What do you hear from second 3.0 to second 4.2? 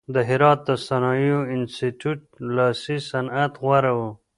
صنعت غوره و.